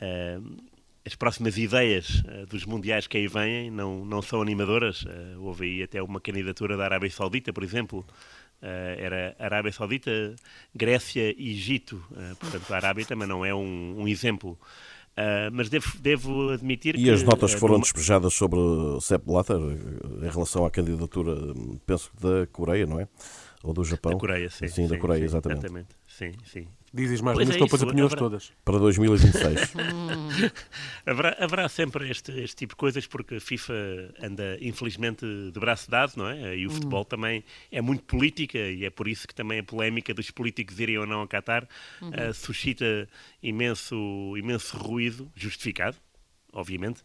uh, 0.00 0.70
as 1.04 1.14
próximas 1.14 1.56
ideias 1.56 2.20
uh, 2.20 2.46
dos 2.46 2.64
mundiais 2.64 3.06
que 3.06 3.16
aí 3.16 3.26
vêm 3.26 3.70
não, 3.70 4.04
não 4.04 4.20
são 4.22 4.42
animadoras. 4.42 5.02
Uh, 5.02 5.40
houve 5.40 5.64
aí 5.64 5.82
até 5.82 6.02
uma 6.02 6.20
candidatura 6.20 6.76
da 6.76 6.84
Arábia 6.84 7.10
Saudita, 7.10 7.52
por 7.52 7.64
exemplo. 7.64 8.06
Uh, 8.62 8.96
era 8.98 9.34
Arábia 9.38 9.72
Saudita, 9.72 10.34
Grécia 10.74 11.34
e 11.36 11.50
Egito. 11.50 12.02
portanto, 12.38 12.72
a 12.72 12.76
Arábia 12.76 13.06
também 13.06 13.26
não 13.26 13.44
é 13.44 13.54
um, 13.54 14.02
um 14.02 14.08
exemplo. 14.08 14.58
Mas 15.52 15.68
devo, 15.68 15.98
devo, 15.98 16.50
admitir 16.50 16.94
e 16.94 16.98
que... 16.98 17.04
E 17.04 17.10
as 17.10 17.22
notas 17.22 17.52
foram 17.52 17.80
despejadas 17.80 18.32
sobre 18.34 18.58
Sepp 19.00 19.24
Blatter 19.26 19.56
em 19.56 20.28
relação 20.28 20.64
à 20.64 20.70
candidatura, 20.70 21.36
penso 21.86 22.10
que 22.10 22.22
da 22.22 22.46
Coreia, 22.46 22.86
não 22.86 23.00
é? 23.00 23.08
Ou 23.62 23.74
do 23.74 23.84
Japão? 23.84 24.12
Da 24.12 24.18
Coreia, 24.18 24.48
sim. 24.48 24.68
Sim, 24.68 24.88
da 24.88 24.98
Coreia, 24.98 25.20
sim, 25.20 25.24
exatamente. 25.24 25.58
exatamente. 25.66 25.88
Sim, 26.06 26.32
sim. 26.44 26.68
Dizes 26.92 27.20
mais 27.20 27.38
ou 27.38 27.44
menos 27.44 27.54
é 27.54 27.58
com 27.68 27.76
as 27.76 27.82
opiniões 27.82 28.12
haverá... 28.12 28.18
todas. 28.18 28.52
Para 28.64 28.78
2026. 28.78 29.74
haverá, 31.06 31.36
haverá 31.38 31.68
sempre 31.68 32.10
este, 32.10 32.32
este 32.40 32.56
tipo 32.56 32.72
de 32.72 32.76
coisas, 32.76 33.06
porque 33.06 33.36
a 33.36 33.40
FIFA 33.40 33.74
anda, 34.20 34.58
infelizmente, 34.60 35.24
de 35.24 35.60
braço 35.60 35.88
dado, 35.88 36.14
não 36.16 36.28
é? 36.28 36.56
E 36.56 36.66
o 36.66 36.70
futebol 36.70 37.04
também 37.04 37.44
é 37.70 37.80
muito 37.80 38.02
política, 38.02 38.58
e 38.58 38.84
é 38.84 38.90
por 38.90 39.06
isso 39.06 39.28
que 39.28 39.34
também 39.34 39.60
a 39.60 39.62
polémica 39.62 40.12
dos 40.12 40.32
políticos 40.32 40.80
irem 40.80 40.98
ou 40.98 41.06
não 41.06 41.22
a 41.22 41.28
Qatar 41.28 41.68
uhum. 42.02 42.08
uh, 42.08 42.34
suscita 42.34 43.08
imenso, 43.40 43.96
imenso 44.36 44.76
ruído, 44.76 45.30
justificado, 45.36 45.96
obviamente. 46.52 47.02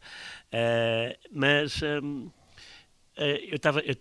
Uh, 0.52 1.16
mas. 1.32 1.82
Um, 1.82 2.32
Uh, 3.18 3.40
eu, 3.50 3.58
tava, 3.58 3.80
eu, 3.80 3.96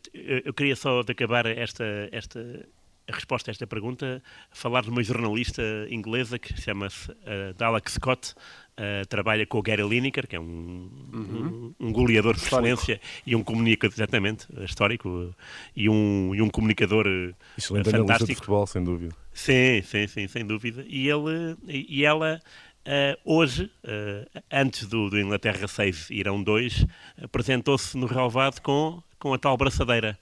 eu, 0.44 0.52
queria 0.52 0.74
só 0.74 1.00
de 1.04 1.12
acabar 1.12 1.46
esta, 1.46 1.84
esta, 2.10 2.66
a 3.08 3.14
resposta 3.14 3.50
a 3.50 3.52
esta 3.52 3.66
pergunta, 3.66 4.22
falar 4.50 4.82
de 4.82 4.90
uma 4.90 5.02
jornalista 5.02 5.62
inglesa 5.90 6.38
que 6.38 6.58
chama-se 6.60 7.10
uh, 7.10 7.54
Dalek 7.56 7.90
Scott, 7.90 8.34
uh, 8.78 9.06
trabalha 9.08 9.46
com 9.46 9.58
o 9.58 9.62
Gary 9.62 9.82
Lineker, 9.82 10.26
que 10.26 10.36
é 10.36 10.40
um, 10.40 10.90
uhum. 11.12 11.74
um, 11.80 11.88
um 11.88 11.92
goleador 11.92 12.34
por 12.34 12.42
excelência 12.42 13.00
e 13.26 13.36
um 13.36 13.42
comunicador, 13.42 13.94
exatamente, 13.94 14.46
histórico, 14.64 15.34
e 15.76 15.88
um, 15.88 16.34
e 16.34 16.40
um 16.40 16.48
comunicador 16.48 17.06
Excelente 17.58 17.90
fantástico. 17.90 18.28
de 18.28 18.34
futebol, 18.36 18.66
sem 18.66 18.82
dúvida. 18.82 19.14
Sim, 19.32 19.82
sim, 19.82 20.06
sim, 20.06 20.26
sem 20.28 20.46
dúvida. 20.46 20.84
E, 20.86 21.08
ele, 21.08 21.56
e 21.66 22.04
ela... 22.04 22.40
Uh, 22.86 23.16
hoje, 23.24 23.70
uh, 23.82 24.42
antes 24.52 24.86
do, 24.86 25.08
do, 25.08 25.18
Inglaterra 25.18 25.66
6 25.66 26.10
Irão 26.10 26.42
2, 26.42 26.84
apresentou-se 27.22 27.96
no 27.96 28.04
relvado 28.04 28.60
com, 28.60 29.02
com 29.18 29.32
a 29.32 29.38
tal 29.38 29.56
braçadeira 29.56 30.18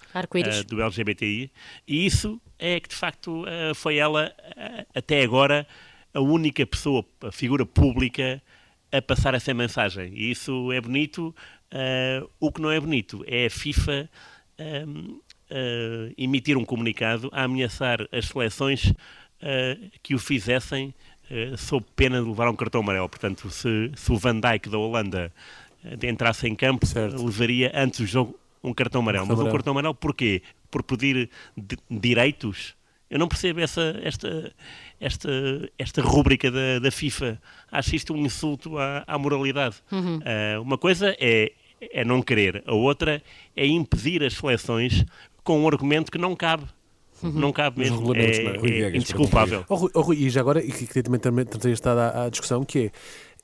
do 0.69 0.81
LGBTI. 0.81 1.50
E 1.88 2.07
isso 2.07 2.40
é 2.61 2.78
que, 2.78 2.88
de 2.88 2.95
facto, 2.95 3.45
foi 3.75 3.97
ela, 3.97 4.33
até 4.95 5.23
agora, 5.23 5.66
a 6.14 6.21
única 6.21 6.64
pessoa, 6.64 7.04
a 7.23 7.33
figura 7.33 7.66
pública, 7.66 8.40
a 8.92 9.02
passar 9.02 9.35
essa 9.35 9.52
mensagem. 9.52 10.12
E 10.14 10.31
isso 10.31 10.71
é 10.71 10.81
bonito. 10.81 11.35
o 12.38 12.52
que 12.52 12.61
não 12.61 12.71
é 12.71 12.78
bonito 12.78 13.25
é 13.26 13.47
a 13.47 13.50
FIFA. 13.50 14.09
Um, 14.61 15.21
emitir 16.16 16.57
um 16.57 16.64
comunicado 16.64 17.28
a 17.33 17.42
ameaçar 17.42 18.09
as 18.11 18.26
seleções 18.26 18.95
que 20.02 20.14
o 20.14 20.19
fizessem 20.19 20.95
eh, 20.95 21.12
sob 21.57 21.85
pena 21.97 22.21
de 22.21 22.29
levar 22.29 22.49
um 22.49 22.57
cartão 22.57 22.81
amarelo. 22.81 23.09
Portanto, 23.09 23.50
se, 23.50 23.91
se 23.95 24.12
o 24.12 24.19
Van 24.19 24.38
Dijk 24.38 24.69
da 24.69 24.79
Holanda 24.79 25.33
uh, 25.85 26.07
entrasse 26.07 26.47
em 26.49 26.55
campo, 26.55 26.87
certo. 26.87 27.25
levaria 27.25 27.73
antes 27.75 28.00
do 28.00 28.07
jogo 28.07 28.38
um 28.62 28.73
cartão 28.73 29.00
amarelo. 29.00 29.25
Um 29.25 29.29
Mas 29.29 29.41
um 29.41 29.50
cartão 29.50 29.73
amarelo 29.73 29.95
porquê? 29.95 30.43
Por 30.71 30.83
pedir 30.83 31.29
direitos? 31.91 32.75
Eu 33.11 33.19
não 33.19 33.29
percebo 33.29 33.61
essa, 33.61 34.00
esta, 34.02 34.52
esta, 34.99 35.31
esta 35.79 36.00
rúbrica 36.00 36.50
da, 36.50 36.79
da 36.79 36.91
FIFA. 36.91 37.38
Acho 37.71 37.95
isto 37.95 38.14
um 38.14 38.17
insulto 38.17 38.79
à, 38.79 39.05
à 39.07 39.19
moralidade. 39.19 39.76
Uhum. 39.91 40.17
Uh, 40.19 40.62
uma 40.62 40.79
coisa 40.79 41.14
é, 41.21 41.52
é 41.79 42.05
não 42.05 42.23
querer, 42.23 42.62
a 42.67 42.73
outra 42.73 43.23
é 43.55 43.67
impedir 43.67 44.23
as 44.23 44.33
seleções 44.33 45.05
com 45.45 45.61
um 45.61 45.69
argumento 45.69 46.11
que 46.11 46.19
não 46.19 46.35
cabe. 46.35 46.64
Uhum. 47.23 47.33
Não 47.33 47.52
cabe 47.52 47.81
mesmo. 47.81 48.14
É, 48.14 48.21
é, 48.21 48.83
é 48.83 48.88
indesculpável. 48.97 49.64
Oh, 49.69 49.88
oh, 49.95 50.00
Rui, 50.00 50.17
e 50.17 50.31
já 50.31 50.41
agora, 50.41 50.62
e 50.62 50.71
que 50.71 51.02
também, 51.02 51.21
também, 51.21 51.45
também 51.45 51.73
estado 51.73 51.99
à, 51.99 52.25
à 52.25 52.29
discussão, 52.29 52.64
que 52.64 52.87
é 52.87 52.91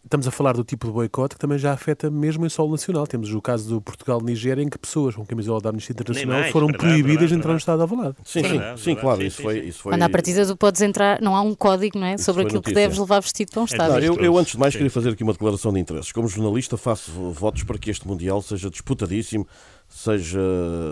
estamos 0.09 0.27
a 0.27 0.31
falar 0.31 0.55
do 0.55 0.65
tipo 0.65 0.87
de 0.87 0.93
boicote 0.93 1.35
que 1.35 1.41
também 1.41 1.59
já 1.59 1.73
afeta 1.73 2.11
mesmo 2.11 2.45
em 2.47 2.49
solo 2.49 2.71
nacional. 2.71 3.07
Temos 3.07 3.33
o 3.33 3.43
caso 3.43 3.69
do 3.69 3.81
Portugal-Nigéria, 3.81 4.63
em 4.63 4.69
que 4.69 4.79
pessoas 4.79 5.15
com 5.15 5.25
camisola 5.25 5.61
da 5.61 5.71
Amnistia 5.71 5.93
Internacional 5.93 6.41
mais, 6.41 6.53
foram 6.53 6.69
verdade, 6.69 6.89
proibidas 6.89 7.09
verdade, 7.09 7.29
de 7.29 7.39
entrar 7.39 7.53
no 7.53 7.59
Estado 7.59 7.83
avalado. 7.83 8.17
Sim, 8.25 8.43
sim, 8.43 8.49
verdade, 8.49 8.81
sim, 8.81 8.95
claro, 8.95 9.23
isso, 9.23 9.43
foi, 9.43 9.59
isso 9.61 9.83
foi... 9.83 9.93
Quando 9.93 10.03
à 10.03 10.09
partida 10.09 10.47
tu 10.47 10.57
podes 10.57 10.81
entrar, 10.81 11.21
não 11.21 11.37
há 11.37 11.43
um 11.43 11.55
código 11.55 11.99
não 11.99 12.07
é, 12.07 12.17
sobre 12.17 12.43
aquilo 12.43 12.57
notícia. 12.57 12.75
que 12.75 12.81
deves 12.81 12.99
levar 12.99 13.21
vestido 13.21 13.53
para 13.53 13.63
um 13.63 13.65
Estado. 13.65 13.93
Não, 13.93 13.99
eu, 13.99 14.15
eu, 14.17 14.39
antes 14.39 14.53
de 14.53 14.59
mais, 14.59 14.75
queria 14.75 14.91
fazer 14.91 15.11
aqui 15.11 15.23
uma 15.23 15.33
declaração 15.33 15.73
de 15.73 15.81
interesses. 15.81 16.11
Como 16.11 16.27
jornalista, 16.27 16.77
faço 16.77 17.11
votos 17.33 17.63
para 17.65 17.79
que 17.79 17.91
este 17.91 18.07
Mundial 18.09 18.41
seja 18.41 18.71
disputadíssimo, 18.71 19.47
seja 19.89 20.39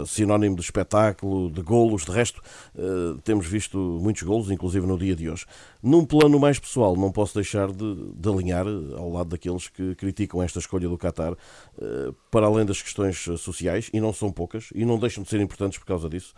sinónimo 0.06 0.56
de 0.56 0.62
espetáculo, 0.62 1.50
de 1.50 1.60
golos, 1.60 2.04
de 2.04 2.10
resto, 2.10 2.40
uh, 2.74 3.20
temos 3.22 3.46
visto 3.46 3.78
muitos 3.78 4.22
golos, 4.22 4.50
inclusive 4.50 4.86
no 4.86 4.98
dia 4.98 5.14
de 5.14 5.28
hoje. 5.28 5.44
Num 5.82 6.04
plano 6.04 6.40
mais 6.40 6.58
pessoal, 6.58 6.96
não 6.96 7.12
posso 7.12 7.34
deixar 7.34 7.70
de, 7.70 8.12
de 8.14 8.28
alinhar 8.28 8.66
eh, 8.66 8.96
ao 8.96 9.10
lado 9.10 9.28
daqueles 9.28 9.68
que 9.68 9.94
criticam 9.94 10.42
esta 10.42 10.58
escolha 10.58 10.88
do 10.88 10.98
Qatar, 10.98 11.32
uh, 11.32 12.12
para 12.30 12.46
além 12.46 12.64
das 12.64 12.80
questões 12.80 13.16
sociais, 13.38 13.90
e 13.92 14.00
não 14.00 14.12
são 14.12 14.32
poucas, 14.32 14.70
e 14.74 14.84
não 14.84 14.98
deixam 14.98 15.22
de 15.22 15.28
ser 15.28 15.40
importantes 15.40 15.78
por 15.78 15.86
causa 15.86 16.08
disso. 16.08 16.34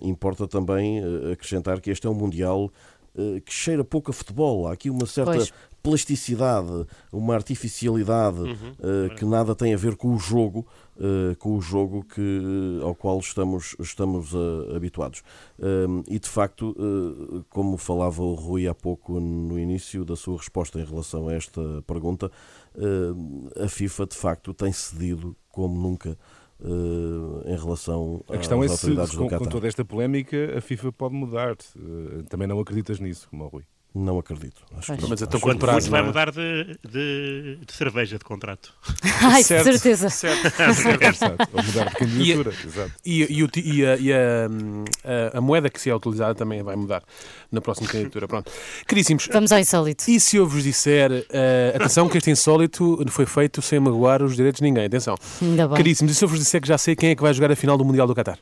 Importa 0.00 0.46
também 0.46 1.00
acrescentar 1.32 1.80
que 1.80 1.90
este 1.90 2.06
é 2.06 2.10
um 2.10 2.14
Mundial 2.14 2.70
que 3.44 3.52
cheira 3.52 3.82
pouco 3.82 4.12
a 4.12 4.14
futebol. 4.14 4.68
Há 4.68 4.72
aqui 4.72 4.88
uma 4.88 5.06
certa 5.06 5.32
pois 5.32 5.52
plasticidade, 5.84 6.86
uma 7.12 7.34
artificialidade 7.34 8.40
uhum. 8.40 8.54
uh, 8.54 9.14
que 9.16 9.24
nada 9.26 9.54
tem 9.54 9.74
a 9.74 9.76
ver 9.76 9.96
com 9.96 10.14
o 10.14 10.18
jogo, 10.18 10.66
uh, 10.96 11.36
com 11.36 11.58
o 11.58 11.60
jogo 11.60 12.02
que, 12.02 12.80
ao 12.82 12.94
qual 12.94 13.18
estamos, 13.18 13.76
estamos 13.78 14.32
uh, 14.32 14.74
habituados. 14.74 15.22
e 16.08 16.18
de 16.18 16.28
facto, 16.28 16.74
como 17.50 17.76
falava 17.76 18.22
o 18.22 18.32
Rui 18.34 18.66
há 18.66 18.74
pouco 18.74 19.20
no 19.20 19.58
início 19.58 20.06
da 20.06 20.16
sua 20.16 20.38
resposta 20.38 20.80
em 20.80 20.84
relação 20.84 21.28
a 21.28 21.34
esta 21.34 21.60
pergunta, 21.86 22.30
a 23.62 23.68
FIFA 23.68 24.06
de 24.06 24.16
facto 24.16 24.54
tem 24.54 24.72
cedido 24.72 25.36
como 25.50 25.78
nunca. 25.78 26.16
Uh, 26.60 27.42
em 27.46 27.56
relação 27.58 28.24
a 28.28 28.38
questão 28.38 28.62
às 28.62 28.70
é 28.70 28.76
se, 28.76 28.90
do 28.90 29.28
com, 29.28 29.28
com 29.28 29.44
toda 29.44 29.66
esta 29.66 29.84
polémica 29.84 30.56
a 30.56 30.60
FIFA 30.60 30.92
pode 30.92 31.14
mudar. 31.14 31.56
Uh, 31.76 32.22
também 32.28 32.46
não 32.46 32.60
acreditas 32.60 33.00
nisso, 33.00 33.28
como 33.28 33.44
o 33.44 33.48
Rui? 33.48 33.64
Não 33.94 34.18
acredito. 34.18 34.60
Acho 34.76 34.96
que, 34.96 35.08
mas 35.08 35.22
então 35.22 35.38
quanto 35.38 35.60
prazo 35.60 35.88
vai 35.88 36.02
mudar 36.02 36.32
de, 36.32 36.76
de, 36.84 37.58
de, 37.64 37.72
cerveja 37.72 38.18
de 38.18 38.24
contrato. 38.24 38.74
Ai, 39.22 39.44
certo, 39.44 39.70
certeza. 39.70 40.10
Certo. 40.10 40.42
mudar 41.64 41.90
de 41.90 41.94
candidatura. 41.94 42.52
E, 43.04 43.22
e, 43.22 43.42
e, 43.42 43.78
e, 43.78 43.86
a, 43.86 43.96
e 43.96 44.12
a, 44.12 45.38
a, 45.38 45.40
moeda 45.40 45.70
que 45.70 45.80
se 45.80 45.90
é 45.90 45.94
utilizada 45.94 46.34
também 46.34 46.60
vai 46.60 46.74
mudar 46.74 47.04
na 47.52 47.60
próxima 47.60 47.86
candidatura. 47.86 48.26
Pronto. 48.26 48.50
Queríssimos. 48.88 49.28
Vamos 49.32 49.52
ao 49.52 49.60
insólito. 49.60 50.10
E 50.10 50.18
se 50.18 50.38
eu 50.38 50.46
vos 50.48 50.64
disser, 50.64 51.12
uh, 51.12 51.76
atenção 51.76 52.08
que 52.08 52.18
este 52.18 52.32
insólito 52.32 52.98
foi 53.10 53.26
feito 53.26 53.62
sem 53.62 53.78
magoar 53.78 54.24
os 54.24 54.34
direitos 54.34 54.58
de 54.58 54.64
ninguém. 54.64 54.86
Atenção. 54.86 55.14
Ainda 55.40 55.68
bem. 55.68 55.76
Queríssimos, 55.76 56.12
e 56.12 56.16
se 56.16 56.24
eu 56.24 56.28
vos 56.28 56.40
disser 56.40 56.60
que 56.60 56.66
já 56.66 56.78
sei 56.78 56.96
quem 56.96 57.10
é 57.10 57.14
que 57.14 57.22
vai 57.22 57.32
jogar 57.32 57.52
a 57.52 57.56
final 57.56 57.78
do 57.78 57.84
Mundial 57.84 58.08
do 58.08 58.14
Qatar? 58.14 58.40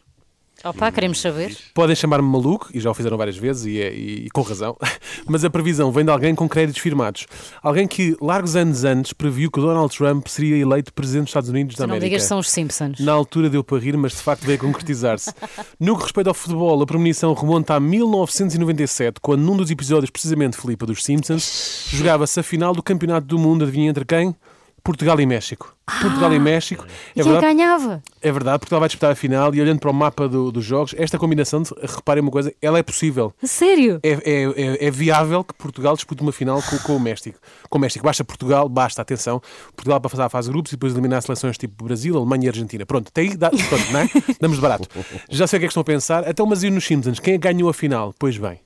Opa, 0.65 0.93
queremos 0.93 1.21
saber. 1.21 1.57
Podem 1.75 1.97
chamar-me 1.97 2.29
maluco, 2.29 2.71
e 2.73 2.81
já 2.81 2.91
o 2.91 2.95
fizeram 2.95 3.17
várias 3.17 3.37
vezes, 3.37 3.67
e, 3.67 3.81
é, 3.81 3.93
e, 3.93 4.27
e, 4.27 4.31
com 4.31 4.43
razão, 4.43 4.77
mas 5.27 5.45
a 5.45 5.51
previsão 5.51 5.91
vem 5.91 6.05
de 6.05 6.11
alguém 6.11 6.35
com 6.35 6.49
créditos 6.49 6.81
firmados. 6.81 7.27
Alguém 7.63 7.87
que, 7.87 8.17
largos 8.21 8.55
anos 8.55 8.85
antes, 8.85 9.13
previu 9.13 9.51
que 9.51 9.61
Donald 9.61 9.97
Trump 9.97 10.27
seria 10.29 10.57
eleito 10.57 10.93
presidente 10.93 11.25
dos 11.25 11.31
Estados 11.31 11.49
Unidos 11.51 11.77
da 11.77 11.85
América. 11.85 12.05
Não 12.05 12.09
digas 12.11 12.23
são 12.25 12.39
os 12.39 12.51
Simpsons. 12.51 13.01
Na 13.01 13.13
altura 13.13 13.51
deu 13.51 13.65
para 13.65 13.79
rir, 13.79 13.97
mas 13.97 14.13
de 14.13 14.19
facto 14.19 14.45
veio 14.45 14.59
a 14.59 14.61
concretizar-se. 14.61 15.33
no 15.81 15.97
que 15.97 16.05
respeita 16.05 16.31
ao 16.31 16.35
futebol, 16.35 16.81
a 16.81 16.87
premonição 16.87 17.35
remonta 17.35 17.75
a 17.75 17.81
1997, 17.81 19.21
quando 19.21 19.43
num 19.43 19.57
dos 19.57 19.71
episódios, 19.71 20.11
precisamente, 20.11 20.57
Filipe, 20.57 20.87
dos 20.87 21.03
Simpsons, 21.03 21.89
jogava-se 21.91 22.39
a 22.39 22.43
final 22.43 22.73
do 22.73 22.83
Campeonato 22.83 23.27
do 23.27 23.39
Mundo, 23.39 23.65
adivinha 23.65 23.91
entre 23.91 24.05
quem? 24.05 24.35
Portugal 24.83 25.21
e 25.21 25.27
México. 25.27 25.75
Ah, 25.87 26.01
Portugal 26.01 26.33
e 26.33 26.39
México. 26.39 26.85
É 27.15 27.21
e 27.21 27.23
verdade, 27.23 27.47
ganhava? 27.47 28.03
É 28.21 28.33
verdade, 28.33 28.59
Portugal 28.59 28.81
vai 28.81 28.89
disputar 28.89 29.13
a 29.13 29.15
final 29.15 29.55
e 29.55 29.61
olhando 29.61 29.79
para 29.79 29.91
o 29.91 29.95
mapa 29.95 30.29
do, 30.29 30.51
dos 30.51 30.65
jogos, 30.65 30.95
esta 30.97 31.19
combinação, 31.19 31.63
reparem 31.81 32.23
uma 32.23 32.31
coisa, 32.31 32.53
ela 32.61 32.79
é 32.79 32.83
possível. 32.83 33.33
Sério? 33.43 34.01
É, 34.03 34.11
é, 34.11 34.43
é, 34.45 34.87
é 34.87 34.91
viável 34.91 35.45
que 35.45 35.55
Portugal 35.55 35.95
dispute 35.95 36.23
uma 36.23 36.33
final 36.33 36.63
com, 36.63 36.79
com, 36.79 36.97
o 36.97 37.01
México. 37.01 37.39
Com 37.69 37.79
o 37.79 37.81
México. 37.81 38.05
Basta 38.05 38.25
Portugal, 38.25 38.69
basta, 38.69 39.03
atenção, 39.03 39.41
Portugal 39.77 40.01
para 40.01 40.09
fazer 40.09 40.23
a 40.23 40.29
fase 40.29 40.49
de 40.49 40.53
grupos 40.53 40.73
e 40.73 40.77
depois 40.77 40.93
eliminar 40.93 41.23
seleções 41.23 41.57
tipo 41.57 41.85
Brasil, 41.85 42.17
Alemanha 42.17 42.47
e 42.47 42.49
Argentina. 42.49 42.85
Pronto, 42.85 43.09
até 43.09 43.21
aí 43.21 43.37
dá, 43.37 43.51
pronto, 43.51 43.93
não 43.93 44.01
é? 44.01 44.09
damos 44.41 44.57
de 44.57 44.63
barato. 44.63 44.89
Já 45.31 45.47
sei 45.47 45.59
o 45.59 45.61
que 45.61 45.67
é 45.67 45.69
que 45.69 45.73
estão 45.73 45.83
a 45.83 45.85
pensar. 45.85 46.29
Então, 46.29 46.47
mas 46.47 46.63
e 46.63 46.71
nos 46.71 46.85
Simpsons? 46.85 47.21
Quem 47.21 47.39
ganhou 47.39 47.69
a 47.69 47.75
final? 47.75 48.15
Pois 48.19 48.37
bem. 48.37 48.61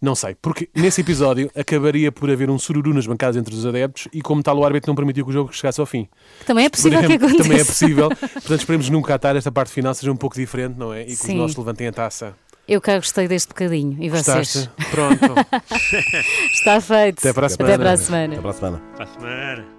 Não 0.00 0.14
sei, 0.14 0.36
porque 0.40 0.68
nesse 0.74 1.00
episódio 1.00 1.50
acabaria 1.56 2.12
por 2.12 2.30
haver 2.30 2.48
um 2.48 2.58
sururu 2.58 2.94
nas 2.94 3.06
bancadas 3.06 3.36
entre 3.36 3.52
os 3.52 3.66
adeptos 3.66 4.06
e, 4.12 4.22
como 4.22 4.42
tal, 4.42 4.56
o 4.56 4.64
árbitro 4.64 4.88
não 4.88 4.94
permitiu 4.94 5.24
que 5.24 5.30
o 5.30 5.32
jogo 5.32 5.52
chegasse 5.52 5.80
ao 5.80 5.86
fim. 5.86 6.08
Também 6.46 6.66
é 6.66 6.70
possível 6.70 7.00
que 7.00 7.12
aconteça. 7.14 7.42
Também 7.42 7.60
é 7.60 7.64
possível. 7.64 8.08
Portanto, 8.08 8.60
esperemos 8.60 8.88
nunca 8.88 9.14
atar 9.14 9.34
esta 9.34 9.50
parte 9.50 9.72
final 9.72 9.92
seja 9.94 10.12
um 10.12 10.16
pouco 10.16 10.36
diferente, 10.36 10.76
não 10.78 10.94
é? 10.94 11.02
E 11.02 11.06
que 11.06 11.16
Sim. 11.16 11.32
os 11.32 11.38
nossos 11.38 11.56
levantem 11.56 11.88
a 11.88 11.92
taça. 11.92 12.34
Eu 12.68 12.80
cá 12.80 12.96
gostei 12.96 13.26
deste 13.26 13.48
bocadinho. 13.48 13.96
E 13.98 14.08
vocês? 14.08 14.36
Gostaste? 14.36 14.70
Pronto. 14.90 15.34
Está 16.52 16.80
feito. 16.80 17.18
Até 17.18 17.32
para 17.32 17.46
a 17.46 17.48
semana. 17.48 17.74
Até 17.74 17.82
para 17.82 17.92
a 17.92 17.96
semana. 17.96 18.32
Até 18.34 18.42
para 18.42 18.50
a 18.50 18.54
semana. 18.54 18.82
Para 18.94 19.04
a 19.04 19.06
semana. 19.08 19.77